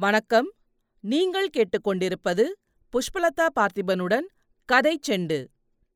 வணக்கம். 0.00 0.52
நீங்கள் 1.00 1.48
கேட்டுக்கொண்டிருப்பது 1.56 2.44
புஷ்பலதா 2.92 3.46
பார்த்திபனுடன் 3.60 4.26
கதை 4.64 5.00
செண்டு. 5.08 5.46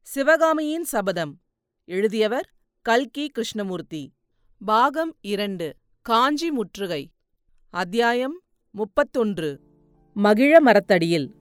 சிவகாமியின் 0.02 0.84
சபதம். 0.84 1.40
எழுதியவர் 1.84 2.52
கல்கி 2.82 3.28
கிருஷ்ணமூர்த்தி. 3.28 4.12
பாகம் 4.64 5.16
இரண்டு 5.20 5.74
காஞ்சி 6.02 6.50
முற்றுகை. 6.50 7.10
அத்தியாயம் 7.70 8.40
முப்பத்தொன்று. 8.70 9.60
மகிழ 10.12 10.60
மரத்தடியில். 10.60 11.34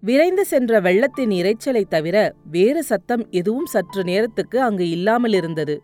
விரைந்து 0.00 0.44
சென்ற 0.44 0.80
வெள்ளத்தின் 0.80 1.30
இரைச்சலைத் 1.30 1.88
தவிர 1.88 2.34
வேறு 2.50 2.82
சத்தம் 2.82 3.30
எதுவும் 3.30 3.66
சற்று 3.66 4.04
நேரத்துக்கு 4.04 4.62
அங்கு 4.62 4.84
இல்லாமலிருந்தது. 4.84 5.78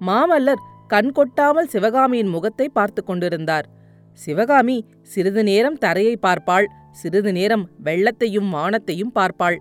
மாமல்லர் 0.00 0.62
கண் 0.88 1.12
கொட்டாமல் 1.12 1.68
சிவகாமியின் 1.68 2.26
முகத்தை 2.26 2.68
பார்த்து 2.68 3.04
கொண்டிருந்தார். 3.04 3.74
சிவகாமி 4.16 4.84
சிறிது 5.02 5.42
நேரம் 5.44 5.78
தரையை 5.78 6.18
பார்ப்பாள். 6.22 6.64
சிறிது 6.92 7.32
நேரம் 7.32 7.68
வெள்ளத்தையும் 7.84 8.48
வானத்தையும் 8.50 9.12
பார்ப்பாள். 9.14 9.56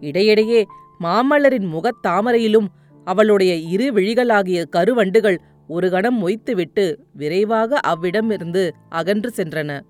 இடையிடையே 0.00 0.66
மாமல்லரின் 1.00 1.68
முகத் 1.68 2.06
தாமரையிலும் 2.06 2.66
அவளுடைய 3.04 3.54
இரு 3.54 3.92
விழிகளாகிய 3.92 4.68
கருவண்டுகள் 4.68 5.40
ஒரு 5.68 5.90
கணம் 5.90 6.28
மொய்த்துவிட்டு 6.28 6.96
விரைவாக 7.12 7.80
அவ்விடமிருந்து 7.86 8.70
அகன்று 8.88 9.32
சென்றன. 9.36 9.80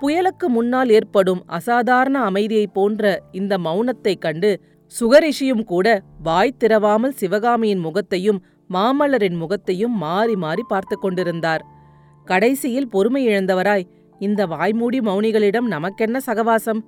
புயலுக்கு 0.00 0.46
முன்னால் 0.48 0.90
ஏற்படும் 0.90 1.42
அசாதாரண 1.46 2.30
அமைதியைப் 2.30 2.74
போன்ற 2.74 3.22
இந்த 3.32 3.58
மௌனத்தைக் 3.58 4.18
கண்டு 4.18 4.60
சுகரிஷியும் 5.00 5.64
கூட 5.64 6.02
வாய் 6.22 6.56
திறவாமல் 6.64 7.08
சிவகாமியின் 7.08 7.78
முகத்தையும் 7.78 8.44
மாமல்லரின் 8.70 9.36
முகத்தையும் 9.36 9.96
மாறி 9.96 10.36
மாறி 10.36 10.62
பார்த்து 10.68 10.98
கொண்டிருந்தார். 10.98 11.80
கடைசியில் 12.24 12.88
பொறுமை 12.88 13.26
இழந்தவராய் 13.28 13.88
இந்த 14.18 14.46
வாய்மூடி 14.46 14.98
மௌனிகளிடம் 15.00 15.66
நமக்கென்ன 15.66 16.18
சகவாசம்? 16.26 16.80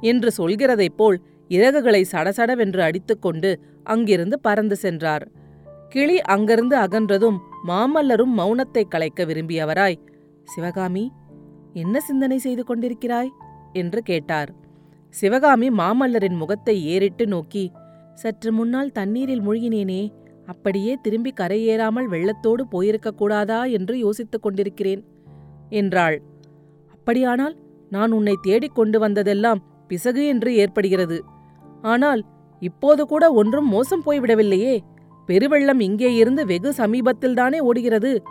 என்று 0.00 0.30
சொல்கிறதைப் 0.38 0.96
போல் 0.96 1.18
இறகுகளை 1.48 2.04
சடசடவென்று 2.12 2.78
அடித்துக்கொண்டு 2.78 3.50
அங்கிருந்து 3.84 4.40
பறந்து 4.40 4.76
சென்றார். 4.76 5.24
கிளி 5.88 6.20
அங்கிருந்து 6.20 6.76
அகன்றதும் 6.76 7.38
மாமல்லரும் 7.68 8.34
மௌனத்தை 8.36 8.84
கலைக்க 8.88 9.24
விரும்பியவராய் 9.24 9.98
சிவகாமி 10.44 11.12
என்ன 11.72 12.00
சிந்தனை 12.00 12.38
செய்து 12.38 12.62
கொண்டிருக்கிறாய்? 12.64 13.30
என்று 13.72 14.02
கேட்டார். 14.02 14.50
சிவகாமி 15.14 15.68
மாமல்லரின் 15.68 16.36
முகத்தை 16.36 16.84
ஏறிட்டு 16.84 17.26
நோக்கி 17.26 17.64
சற்று 18.14 18.52
முன்னால் 18.52 18.92
தண்ணீரில் 18.92 19.42
மூழ்கினேனே 19.42 20.02
அப்படியே 20.48 20.98
திரும்பி 21.02 21.32
கரையேறாமல் 21.40 22.08
வெள்ளத்தோடு 22.08 22.60
போயிருக்கக் 22.72 23.18
கூடாதா 23.18 23.64
என்று 23.64 23.98
யோசித்துக் 23.98 24.42
கொண்டிருக்கிறேன் 24.42 25.04
என்றாள். 25.68 26.22
அப்படியானால் 26.92 27.56
நான் 27.90 28.10
உன்னை 28.10 28.36
தேடிக் 28.42 28.74
கொண்டு 28.74 28.98
வந்ததெல்லாம் 28.98 29.62
பிசகு 29.88 30.26
என்று 30.26 30.56
ஏற்படுகிறது. 30.56 31.24
ஆனால் 31.82 32.24
இப்போது 32.60 33.06
கூட 33.06 33.32
ஒன்றும் 33.32 33.68
மோசம் 33.68 34.02
போய்விடவில்லையே. 34.06 34.78
பெருவெள்ளம் 35.26 35.80
இங்கே 35.80 36.14
இருந்து 36.14 36.46
வெகு 36.46 36.72
சமீபத்தில்தானே 36.76 37.58
ஓடுகிறது 37.58 38.22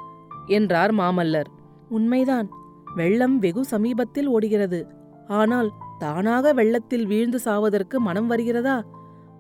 என்றார் 0.48 0.94
மாமல்லர். 0.94 1.50
உண்மைதான். 1.90 2.50
வெள்ளம் 2.95 3.40
வெகு 3.40 3.66
சமீபத்தில் 3.66 4.28
ஓடுகிறது. 4.28 4.88
ஆனால் 5.28 5.72
தானாக 6.00 6.54
வெள்ளத்தில் 6.54 7.06
வீழ்ந்து 7.06 7.40
சாவதற்கு 7.45 7.98
மனம் 7.98 8.28
வருகிறதா? 8.28 8.84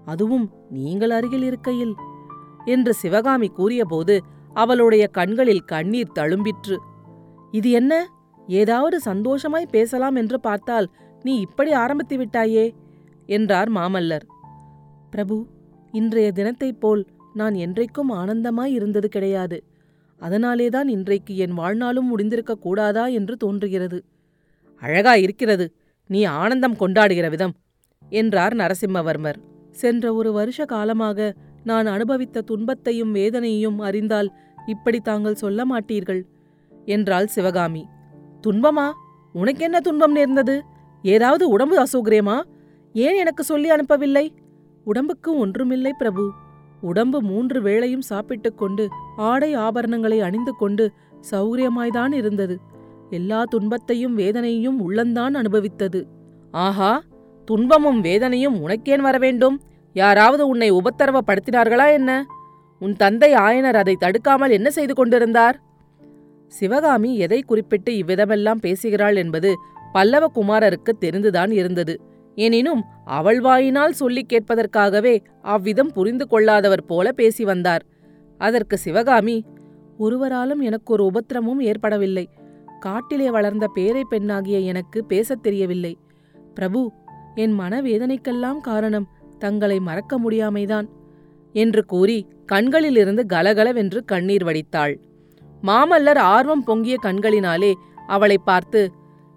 அதுவும் 0.05 0.49
நீங்கள் 0.69 1.09
அருகில் 1.09 1.43
இருக்கையில். 1.43 1.95
என்று 2.67 2.93
சிவகாமி 2.93 3.47
கூறியபோது 3.47 4.15
அவளுடைய 4.53 5.07
கண்களில் 5.07 5.65
கண்ணீர் 5.65 6.15
தழும்பிற்று. 6.15 6.77
இது 7.51 7.71
என்ன? 7.71 7.93
ஏதாவது 8.47 8.99
சந்தோஷமாய் 8.99 9.67
பேசலாம் 9.71 10.15
என்று 10.15 10.39
பார்த்தால் 10.39 10.87
நீ 11.23 11.39
இப்படி 11.39 11.71
ஆரம்பித்து 11.71 12.15
விட்டாயே? 12.17 12.65
என்றார் 13.25 13.71
மாமல்லர். 13.71 14.25
பிரபு 15.09 15.47
இன்றைய 15.91 16.31
தினத்தைப் 16.31 16.79
போல் 16.79 17.03
நான் 17.33 17.53
என்றைக்கும் 17.53 18.11
ஆனந்தமாய் 18.11 18.73
இருந்தது 18.73 19.09
கிடையாது. 19.09 19.63
அதனாலேதான் 20.21 20.87
இன்றைக்கு 20.87 21.37
என் 21.37 21.53
வாழ்நாளும் 21.53 22.07
முடிந்திருக்க 22.07 22.53
கூடாதா 22.53 23.05
என்று 23.07 23.37
தோன்றுகிறது. 23.37 23.99
அழகா 24.81 25.15
இருக்கிறது. 25.15 25.65
நீ 26.09 26.23
ஆனந்தம் 26.23 26.77
கொண்டாடுகிற 26.77 27.29
விதம் 27.29 27.53
என்றார் 28.09 28.55
நரசிம்மவர்மர். 28.55 29.39
சென்ற 29.71 30.13
ஒரு 30.13 30.31
வருஷ 30.31 30.65
காலமாக 30.65 31.33
நான் 31.67 31.85
அனுபவித்த 31.85 32.41
துன்பத்தையும் 32.41 33.15
வேதனையையும் 33.15 33.77
அறிந்தால் 33.77 34.33
இப்படி 34.65 34.99
தாங்கள் 34.99 35.35
சொல்ல 35.35 35.63
மாட்டீர்கள். 35.65 36.21
என்றாள் 36.85 37.27
சிவகாமி. 37.27 37.87
துன்பமா? 38.47 38.91
உனக்கென்ன 39.33 39.79
துன்பம் 39.79 40.11
நேர்ந்தது? 40.11 40.63
ஏதாவது 41.03 41.49
உடம்பு 41.49 41.83
அசௌகரியமா? 41.83 42.41
ஏன் 42.93 43.15
எனக்கு 43.15 43.43
சொல்லி 43.43 43.69
அனுப்பவில்லை? 43.69 44.29
உடம்புக்கு 44.83 45.37
ஒன்றுமில்லை 45.37 45.93
பிரபு. 45.97 46.31
உடம்பு 46.81 47.21
மூன்று 47.21 47.61
வேளையும் 47.61 48.01
சாப்பிட்டுக் 48.01 48.57
கொண்டு 48.57 48.87
ஆடை 49.17 49.55
ஆபரணங்களை 49.55 50.19
அணிந்து 50.19 50.55
கொண்டு 50.55 50.91
சௌகரியமாய்தான் 51.31 52.13
இருந்தது. 52.13 52.59
எல்லா 53.09 53.43
துன்பத்தையும் 53.43 54.15
வேதனையும் 54.15 54.81
உள்ளந்தான் 54.81 55.35
அனுபவித்தது. 55.35 56.03
ஆஹா! 56.51 57.03
துன்பமும் 57.45 58.01
வேதனையும் 58.01 58.67
உனக்கேன் 58.67 58.99
வர 58.99 59.17
வேண்டும் 59.17 59.61
யாராவது 59.97 60.47
உன்னை 60.47 60.71
உபத்தரவப்படுத்தினார்களா 60.71 61.91
என்ன? 61.91 62.25
உன் 62.79 62.93
தந்தை 62.93 63.33
ஆயனர் 63.33 63.73
அதை 63.73 63.95
தடுக்காமல் 63.95 64.51
என்ன 64.51 64.69
செய்து 64.69 64.93
கொண்டிருந்தார்? 64.93 65.61
சிவகாமி 66.47 67.17
எதை 67.17 67.41
குறிப்பிட்டு 67.41 67.91
இவ்விதமெல்லாம் 67.91 68.55
பேசுகிறாள் 68.55 69.15
என்பது 69.15 69.55
பல்லவ 69.91 70.31
குமாரருக்கு 70.35 70.91
தெரிந்துதான் 71.01 71.51
இருந்தது. 71.51 72.01
எனினும் 72.35 72.83
அவள் 73.05 73.39
வாயினால் 73.39 73.93
சொல்லிக் 73.93 74.27
கேட்பதற்காகவே 74.29 75.23
அவ்விதம் 75.41 75.91
புரிந்து 75.91 76.27
கொள்ளாதவர் 76.27 76.85
போல 76.85 77.11
பேசி 77.11 77.43
வந்தார். 77.43 77.85
அதற்கு 78.37 78.77
சிவகாமி 78.77 79.45
ஒருவராலும் 79.97 80.59
எனக்கு 80.59 80.93
ஒரு 80.93 81.03
உபத்திரமும் 81.05 81.59
ஏற்படவில்லை. 81.59 82.29
காட்டிலே 82.79 83.31
வளர்ந்த 83.31 83.67
பேரை 83.67 84.05
பெண்ணாகிய 84.09 84.59
எனக்கு 84.59 85.05
பேசத் 85.05 85.43
தெரியவில்லை. 85.43 85.97
பிரபு 86.53 86.91
என் 87.35 87.59
மனவேதனைக்கெல்லாம் 87.59 88.57
காரணம். 88.57 89.07
தங்களை 89.37 89.79
மறக்க 89.79 90.19
முடியாமைதான் 90.19 90.87
என்று 91.55 91.85
கூறி 91.85 92.17
கண்களிலிருந்து 92.45 93.25
கலகலவென்று 93.25 93.99
கண்ணீர் 94.05 94.43
வடித்தாள். 94.43 94.93
மாமல்லர் 95.63 96.21
ஆர்வம் 96.35 96.63
பொங்கிய 96.63 96.95
கண்களினாலே 97.03 97.73
அவளை 98.07 98.37
பார்த்து 98.37 98.81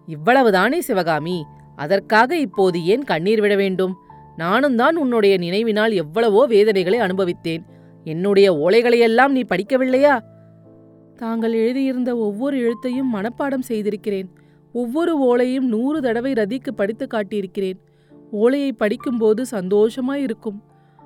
இவ்வளவுதானே 0.08 0.78
சிவகாமி 0.78 1.38
அதற்காக 1.76 2.36
இப்போது 2.36 2.78
ஏன் 2.84 3.04
கண்ணீர் 3.04 3.40
விட 3.40 3.54
வேண்டும்? 3.56 3.94
நானும் 4.36 4.76
தான் 4.76 4.96
உன்னுடைய 4.96 5.34
நினைவினால் 5.38 5.92
எவ்வளவோ 5.92 6.46
வேதனைகளை 6.46 6.98
அனுபவித்தேன். 7.00 7.62
என்னுடைய 8.04 8.48
ஓலைகளையெல்லாம் 8.52 9.28
நீ 9.28 9.42
படிக்கவில்லையா? 9.48 10.14
தாங்கள் 11.16 11.52
எழுதியிருந்த 11.52 12.10
ஒவ்வொரு 12.16 12.56
எழுத்தையும் 12.58 13.10
மனப்பாடம் 13.14 13.68
செய்திருக்கிறேன். 13.68 14.28
ஒவ்வொரு 14.74 15.12
ஓலையும் 15.20 15.66
நூறு 15.66 16.00
தடவை 16.00 16.32
ரதிக்கு 16.32 16.72
படித்து 16.76 17.06
காட்டியிருக்கிறேன். 17.06 17.78
ஓலையை 18.30 18.72
படிக்கும்போது 18.72 19.44
சந்தோஷமாயிருக்கும் 19.50 20.60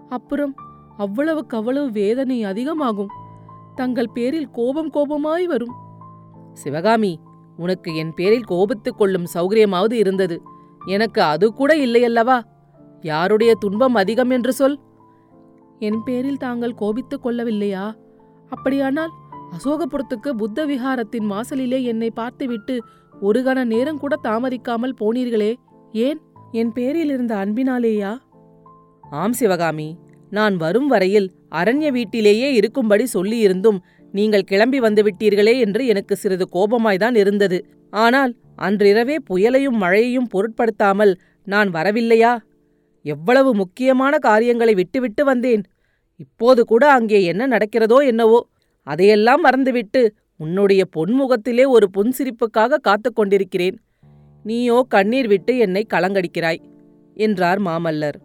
அப்புறம் 0.08 0.54
அவ்வளவுக்கு 0.96 1.56
அவ்வளவு 1.56 1.90
வேதனை 1.90 2.44
அதிகமாகும். 2.44 3.08
தங்கள் 3.74 4.10
பேரில் 4.14 4.50
கோபம் 4.50 4.90
கோபமாய் 4.92 5.44
வரும். 5.44 5.72
சிவகாமி 6.52 7.20
உனக்கு 7.56 7.96
என் 7.96 8.12
பேரில் 8.14 8.44
கோபித்துக் 8.44 8.98
கொள்ளும் 8.98 9.24
சௌகரியமாவது 9.34 9.92
இருந்தது. 9.92 10.42
எனக்கு 10.86 11.22
அது 11.22 11.52
கூட 11.52 11.76
இல்லையல்லவா 11.76 12.40
யாருடைய 13.00 13.54
துன்பம் 13.54 13.94
அதிகம் 13.94 14.30
என்று 14.30 14.52
சொல். 14.52 14.80
என் 15.78 16.02
பேரில் 16.04 16.36
தாங்கள் 16.36 16.74
கோபித்துக் 16.74 17.26
கொள்ளவில்லையா? 17.26 17.94
அப்படியானால் 18.48 19.10
அசோகபுரத்துக்கு 19.52 20.30
புத்த 20.30 20.66
விஹாரத்தின் 20.66 21.26
வாசலிலே 21.26 21.84
என்னை 21.84 22.10
பார்த்துவிட்டு 22.10 22.82
ஒரு 23.20 23.40
கண 23.40 23.64
நேரம் 23.64 23.98
கூட 23.98 24.18
தாமதிக்காமல் 24.22 24.96
போனீர்களே. 25.00 25.54
ஏன்? 25.92 26.20
என் 26.54 26.72
பேரில் 26.72 27.10
இருந்த 27.10 27.34
அன்பினாலேயா? 27.34 28.18
ஆம் 29.00 29.32
சிவகாமி. 29.32 29.98
நான் 30.30 30.56
வரும் 30.56 30.86
வரையில் 30.86 31.32
அரண்ய 31.50 31.90
வீட்டிலேயே 31.90 32.52
இருக்கும்படி 32.52 33.04
சொல்லியிருந்தும் 33.14 33.78
நீங்கள் 34.12 34.44
கிளம்பி 34.44 34.80
வந்துவிட்டீர்களே 34.80 35.58
என்று 35.58 35.86
எனக்கு 35.86 36.16
சிறிது 36.16 36.48
கோபமாய்தான் 36.52 37.16
இருந்தது. 37.16 37.58
ஆனால் 37.90 38.34
அன்றிரவே 38.56 39.16
புயலையும் 39.30 39.78
மழையையும் 39.78 40.28
பொருட்படுத்தாமல் 40.28 41.18
நான் 41.44 41.70
வரவில்லையா? 41.70 42.38
எவ்வளவு 43.02 43.54
முக்கியமான 43.54 44.18
காரியங்களை 44.18 44.74
விட்டுவிட்டு 44.74 45.24
வந்தேன். 45.24 45.64
இப்போது 46.16 46.64
கூட 46.64 46.90
அங்கே 46.90 47.24
என்ன 47.24 47.48
நடக்கிறதோ 47.48 48.04
என்னவோ 48.04 48.48
அதையெல்லாம் 48.82 49.40
மறந்துவிட்டு 49.40 50.14
உன்னுடைய 50.36 50.84
பொன்முகத்திலே 50.96 51.66
ஒரு 51.66 51.88
புன்சிரிப்புக்காக 51.96 52.80
காத்து 52.80 53.12
கொண்டிருக்கிறேன். 53.12 53.78
நீயோ 54.44 54.84
கண்ணீர் 54.88 55.26
விட்டு 55.26 55.58
என்னை 55.58 55.86
கலங்கடிக்கிறாய் 55.94 56.60
என்றார் 57.16 57.60
மாமல்லர். 57.62 58.16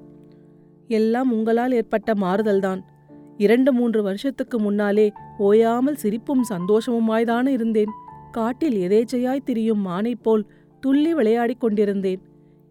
எல்லாம் 0.87 1.31
உங்களால் 1.31 1.71
ஏற்பட்ட 1.71 2.13
மாறுதல்தான். 2.13 2.81
இரண்டு 3.37 3.73
மூன்று 3.73 4.03
வருஷத்துக்கு 4.03 4.59
முன்னாலே 4.59 5.11
ஓயாமல் 5.37 5.95
சிரிப்பும் 5.95 6.43
சந்தோஷமுமாய்தான 6.49 7.47
இருந்தேன். 7.47 7.91
காட்டில் 8.31 8.77
எதேச்சையாய் 8.87 9.45
திரியும் 9.45 9.85
மானைப் 9.87 10.23
போல் 10.23 10.43
துள்ளி 10.79 11.13
விளையாடிக் 11.13 11.59
கொண்டிருந்தேன். 11.59 12.21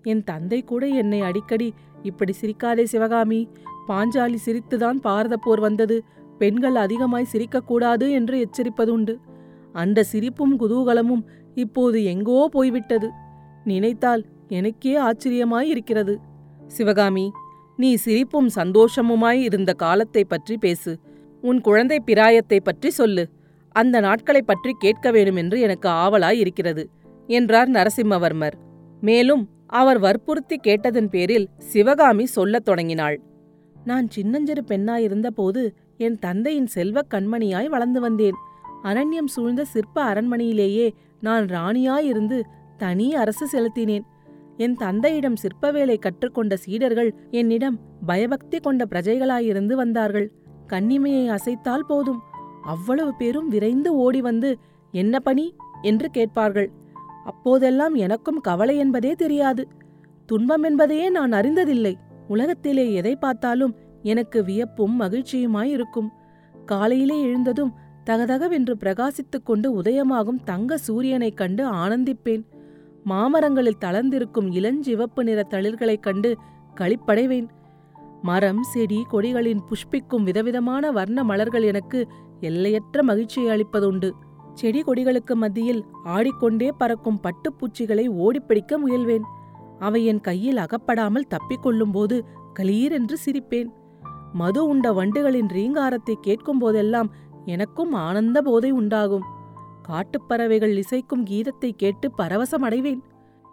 என் 0.02 0.24
தந்தை 0.24 0.62
கூட 0.62 0.86
என்னை 0.86 1.20
அடிக்கடி 1.20 1.68
இப்படி 2.02 2.32
சிரிக்காதே 2.40 2.82
சிவகாமி 2.82 3.40
பாஞ்சாலி 3.88 4.38
சிரித்துதான் 4.46 4.98
பாரத 5.00 5.36
போர் 5.36 5.60
வந்தது 5.60 5.96
பெண்கள் 6.38 6.74
அதிகமாய் 6.74 7.32
சிரிக்கக்கூடாது 7.32 8.10
என்று 8.10 8.36
எச்சரிப்பதுண்டு. 8.46 9.16
அந்த 9.72 10.02
சிரிப்பும் 10.02 10.54
குதூகலமும் 10.60 11.24
இப்போது 11.54 12.04
எங்கோ 12.04 12.48
போய்விட்டது. 12.52 13.08
நினைத்தால் 13.68 14.24
எனக்கே 14.48 14.98
ஆச்சரியமாயிருக்கிறது. 15.00 16.16
சிவகாமி 16.66 17.30
நீ 17.76 17.94
சிரிப்பும் 17.94 18.48
சந்தோஷமுமாய் 18.54 19.40
இருந்த 19.40 19.72
காலத்தை 19.72 20.24
பற்றி 20.24 20.58
பேசு. 20.58 20.98
உன் 21.40 21.60
குழந்தை 21.60 22.00
பிராயத்தை 22.00 22.60
பற்றி 22.60 22.90
சொல்லு. 22.90 23.28
அந்த 23.70 24.00
நாட்களைப் 24.00 24.46
பற்றி 24.46 24.74
கேட்க 24.78 25.10
வேண்டுமென்று 25.10 25.60
எனக்கு 25.60 25.88
ஆவலாய் 25.88 26.38
இருக்கிறது 26.38 26.90
என்றார் 27.26 27.70
நரசிம்மவர்மர். 27.70 28.52
மேலும் 29.00 29.48
அவர் 29.66 29.98
வற்புறுத்தி 29.98 30.56
கேட்டதன் 30.56 31.08
பேரில் 31.08 31.48
சிவகாமி 31.58 32.26
சொல்லத் 32.26 32.64
தொடங்கினாள். 32.64 33.20
நான் 33.84 34.10
சின்னஞ்சிறு 34.10 34.64
பெண்ணாயிருந்தபோது 34.68 35.70
என் 35.96 36.18
தந்தையின் 36.18 36.66
செல்வக் 36.66 37.12
கண்மணியாய் 37.14 37.66
வளர்ந்து 37.66 38.00
வந்தேன். 38.00 38.34
அரண்யம் 38.84 39.26
சூழ்ந்த 39.26 39.64
சிற்ப 39.64 40.14
அரண்மனையிலேயே 40.14 40.90
நான் 41.20 41.46
ராணியாயிருந்து 41.46 42.42
தனி 42.78 43.14
அரசு 43.14 43.46
செலுத்தினேன். 43.52 44.04
என் 44.56 44.74
தந்தையிடம் 44.74 45.36
சிற்ப 45.36 45.70
வேலை 45.70 45.98
கற்றுக்கொண்ட 45.98 46.56
சீடர்கள் 46.56 47.14
என்னிடம் 47.30 47.78
பயபக்தி 48.06 48.58
கொண்ட 48.58 48.86
பிரஜைகளாயிருந்து 48.90 49.72
வந்தார்கள். 49.72 50.32
கன்னிமையை 50.66 51.24
அசைத்தால் 51.28 51.86
போதும். 51.88 52.20
அவ்வளவு 52.62 53.14
பேரும் 53.14 53.48
விரைந்து 53.48 53.94
ஓடி 53.94 54.20
வந்து 54.20 54.58
என்ன 54.92 55.18
பணி 55.18 55.54
என்று 55.82 56.08
கேட்பார்கள். 56.10 56.70
அப்போதெல்லாம் 57.24 57.94
எனக்கும் 57.94 58.40
கவலை 58.40 58.76
என்பதே 58.76 59.12
தெரியாது. 59.12 59.68
துன்பம் 60.26 60.62
என்பதையே 60.62 61.10
நான் 61.10 61.32
அறிந்ததில்லை. 61.32 61.94
உலகத்திலே 62.28 62.92
எதை 62.92 63.16
பார்த்தாலும் 63.16 63.76
எனக்கு 64.02 64.44
வியப்பும் 64.44 65.00
மகிழ்ச்சியுமாயிருக்கும் 65.00 66.08
காலையிலே 66.66 67.22
எழுந்ததும் 67.22 67.74
தகதகவென்று 68.10 68.74
பிரகாசித்துக் 68.80 69.44
கொண்டு 69.44 69.82
உதயமாகும் 69.82 70.42
தங்க 70.44 70.78
சூரியனைக் 70.88 71.36
கண்டு 71.36 71.64
ஆனந்திப்பேன். 71.72 72.44
மாமரங்களில் 73.08 73.80
தளர்ந்திருக்கும் 73.80 74.50
இளஞ்சிவப்பு 74.50 75.22
நிற 75.22 75.46
தளிர்களைக் 75.50 76.02
கண்டு 76.02 76.36
களிப்படைவேன். 76.80 77.48
மரம் 78.22 78.62
செடி 78.62 79.06
கொடிகளின் 79.12 79.60
புஷ்பிக்கும் 79.68 80.22
விதவிதமான 80.22 80.90
வர்ண 80.90 81.24
மலர்கள் 81.24 81.62
எனக்கு 81.62 82.08
எல்லையற்ற 82.40 83.02
மகிழ்ச்சியை 83.02 83.48
அளிப்பதுண்டு. 83.56 84.10
செடி 84.54 84.82
கொடிகளுக்கு 84.82 85.34
மத்தியில் 85.34 85.84
ஆடிக்கொண்டே 86.04 86.72
பறக்கும் 86.78 87.20
பட்டுப்பூச்சிகளை 87.22 88.08
ஓடிப்பிடிக்க 88.08 88.76
முயல்வேன். 88.86 89.22
அவை 89.78 90.06
என் 90.06 90.20
கையில் 90.20 90.56
அகப்படாமல் 90.56 91.28
தப்பிக்கொள்ளும்போது 91.30 92.20
கலீரென்று 92.58 93.16
சிரிப்பேன். 93.26 93.68
மது 94.32 94.66
உண்ட 94.66 94.92
வண்டுகளின் 94.92 95.48
ரீங்காரத்தை 95.48 96.14
கேட்கும் 96.20 96.58
போதெல்லாம் 96.58 97.12
எனக்கும் 97.44 97.92
ஆனந்த 97.92 98.42
போதை 98.42 98.70
உண்டாகும். 98.70 99.22
காட்டுப்பறவைகள் 99.88 100.82
இசைக்கும் 100.82 101.24
கீதத்தை 101.30 101.70
கேட்டு 101.70 102.10
பரவசமடைவேன். 102.18 102.98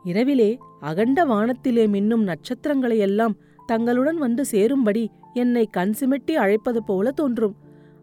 இரவிலே 0.03 0.57
அகண்ட 0.79 1.25
வானத்திலே 1.25 1.87
மின்னும் 1.87 2.33
நட்சத்திரங்களையெல்லாம் 2.33 3.33
தங்களுடன் 3.65 4.17
வந்து 4.17 4.45
சேரும்படி 4.45 5.09
என்னை 5.33 5.67
கண் 5.71 5.93
சிமிட்டி 5.99 6.31
அழைப்பது 6.31 6.83
போல 6.83 7.11
தோன்றும். 7.11 7.55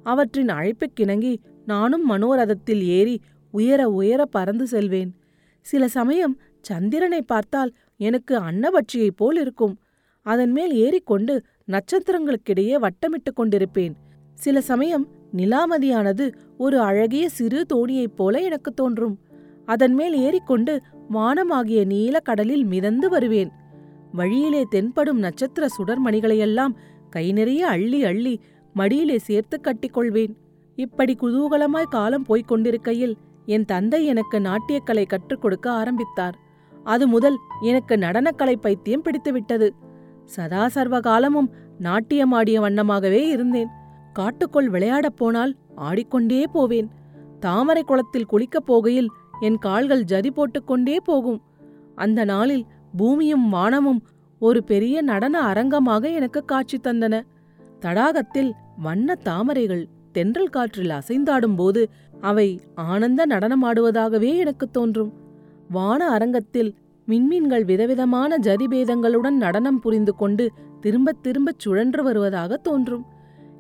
அவற்றின் 0.03 0.47
அழைப்புக்கிணங்கி 0.47 1.37
நானும் 1.67 2.11
மனோரதத்தில் 2.11 2.83
ஏறி 2.83 3.21
உயர 3.51 3.91
உயர 3.91 4.25
பறந்து 4.25 4.67
செல்வேன். 4.67 5.15
சில 5.61 5.89
சமயம் 5.89 6.41
சந்திரனை 6.61 7.23
பார்த்தால் 7.23 7.73
எனக்கு 7.97 8.39
அன்னபட்சியைப் 8.39 9.17
போல் 9.17 9.41
இருக்கும். 9.41 9.79
அதன் 10.23 10.51
மேல் 10.51 10.73
ஏறிக்கொண்டு 10.73 11.43
நட்சத்திரங்களுக்கிடையே 11.69 12.75
வட்டமிட்டுக் 12.79 13.37
கொண்டிருப்பேன். 13.37 13.93
சில 14.35 14.61
சமயம் 14.61 15.09
நிலாமதியானது 15.33 16.33
ஒரு 16.59 16.81
அழகிய 16.81 17.29
சிறு 17.29 17.67
தோணியைப் 17.75 18.17
போல 18.17 18.41
எனக்கு 18.41 18.73
தோன்றும். 18.73 19.19
அதன் 19.65 19.95
மேல் 19.95 20.15
ஏறிக்கொண்டு 20.17 20.81
வானமாகிய 21.13 21.87
நீல 21.87 22.21
கடலில் 22.21 22.65
மிதந்து 22.65 23.09
வருவேன். 23.09 23.51
வழியிலே 24.13 24.65
தென்படும் 24.71 25.19
நட்சத்திர 25.19 25.67
சுடர்மணிகளையெல்லாம் 25.79 26.75
கை 27.11 27.33
நிறைய 27.33 27.67
அள்ளி 27.67 28.05
அள்ளி 28.05 28.41
மடியிலே 28.75 29.19
சேர்த்து 29.19 29.61
கட்டிக்கொள்வேன் 29.63 30.35
இப்படி 30.75 31.17
குதூகலமாய் 31.21 31.91
காலம் 31.91 32.23
போய்க் 32.23 32.49
கொண்டிருக்கையில் 32.49 33.17
என் 33.47 33.65
தந்தை 33.65 34.07
எனக்கு 34.07 34.41
நாட்டியக்கலை 34.41 35.07
கற்றுக் 35.07 35.41
கொடுக்க 35.41 35.71
ஆரம்பித்தார். 35.71 36.39
அது 36.85 37.07
முதல் 37.07 37.37
எனக்கு 37.63 37.97
நடனக்கலை 37.97 38.57
பைத்தியம் 38.57 39.03
பிடித்துவிட்டது. 39.03 39.71
சதா 40.25 40.69
சர்வ 40.69 41.01
காலமும் 41.01 41.51
நாட்டியமாடிய 41.81 42.61
வண்ணமாகவே 42.61 43.29
இருந்தேன். 43.29 43.69
காட்டுக்குள் 44.13 44.69
விளையாடப் 44.69 45.17
போனால் 45.17 45.57
ஆடிக்கொண்டே 45.75 46.47
போவேன். 46.53 46.91
தாமரை 47.41 47.83
குளத்தில் 47.83 48.27
குளிக்கப் 48.27 48.73
போகையில் 48.73 49.07
என் 49.41 49.59
கால்கள் 49.59 50.05
ஜதி 50.05 50.31
போட்டுக்கொண்டே 50.31 50.97
போகும். 51.05 51.43
அந்த 51.95 52.25
நாளில் 52.25 52.67
பூமியும் 52.97 53.49
வானமும் 53.49 54.03
ஒரு 54.39 54.65
பெரிய 54.65 55.03
நடன 55.03 55.53
அரங்கமாக 55.53 56.13
எனக்கு 56.13 56.45
காட்சி 56.45 56.81
தந்தன. 56.83 57.23
தடாகத்தில் 57.81 58.53
வண்ண 58.79 59.15
தாமரைகள் 59.15 59.89
தென்றல் 60.13 60.49
காற்றில் 60.49 60.89
அசைந்தாடும்போது 60.89 61.87
அவை 62.21 62.61
ஆனந்த 62.75 63.27
நடனமாடுவதாகவே 63.27 64.37
எனக்கு 64.37 64.71
தோன்றும். 64.71 65.13
வான 65.71 66.09
அரங்கத்தில் 66.09 66.75
மின்மீன்கள் 67.09 67.65
விதவிதமான 67.65 68.39
ஜதிபேதங்களுடன் 68.39 69.31
நடனம் 69.31 69.81
புரிந்து 69.81 70.15
கொண்டு 70.15 70.53
திரும்பத் 70.81 71.23
திரும்பச் 71.23 71.59
சுழன்று 71.59 72.03
வருவதாக 72.03 72.57
தோன்றும். 72.57 73.05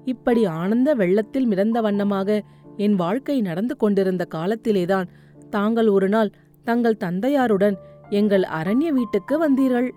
இப்படி 0.04 0.44
ஆனந்த 0.44 0.94
வெள்ளத்தில் 0.94 1.46
மிதந்த 1.46 1.80
வண்ணமாக 1.80 2.42
என் 2.76 2.94
வாழ்க்கை 2.94 3.40
நடந்து 3.40 3.76
கொண்டிருந்த 3.76 4.26
காலத்திலேதான் 4.34 5.08
தாங்கள் 5.50 5.88
ஒரு 5.88 6.08
நாள் 6.08 6.30
தங்கள் 6.64 6.96
தந்தையாருடன் 7.04 7.74
எங்கள் 8.10 8.42
அரண்ய 8.42 8.88
வீட்டுக்கு 8.88 9.50
வந்தீர்கள் 9.50 9.90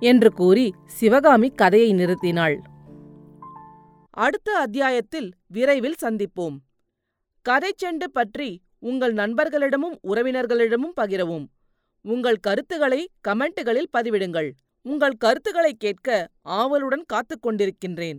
என்று 0.00 0.32
கூறி 0.32 0.74
சிவகாமி 0.86 1.50
கதையை 1.50 1.90
நிறுத்தினாள். 1.92 2.56
அடுத்த 4.10 4.52
அத்தியாயத்தில் 4.52 5.32
விரைவில் 5.46 5.94
சந்திப்போம். 6.02 6.56
கதை 7.42 7.72
செண்டு 7.84 8.04
பற்றி 8.04 8.62
உங்கள் 8.78 9.14
நண்பர்களிடமும் 9.14 9.98
உறவினர்களிடமும் 10.02 10.94
பகிரவும். 11.00 11.46
உங்கள் 12.02 12.36
கருத்துக்களை 12.36 13.10
கமெண்ட்டுகளில் 13.28 13.90
பதிவிடுங்கள். 13.98 14.50
உங்கள் 14.82 15.12
கருத்துக்களை 15.12 15.74
கேட்க 15.74 16.28
ஆவலுடன் 16.42 17.04
காத்துக் 17.06 17.46
கொண்டிருக்கின்றேன். 17.46 18.18